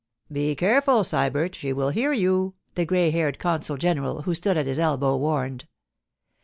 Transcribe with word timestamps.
'Be 0.31 0.55
careful, 0.55 1.03
Sybert! 1.03 1.53
She 1.53 1.71
will 1.73 1.89
hear 1.91 2.11
you,' 2.11 2.55
the 2.73 2.85
grey 2.85 3.11
haired 3.11 3.37
consul 3.37 3.77
general, 3.77 4.23
who 4.23 4.33
stood 4.33 4.57
at 4.57 4.65
his 4.65 4.79
elbow, 4.79 5.15
warned. 5.15 5.67